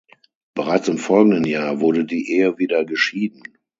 [0.55, 3.43] Bereits im folgenden Jahr wurde die Ehe wieder geschieden.